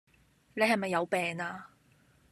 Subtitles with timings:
[0.55, 1.67] 你係咪有病呀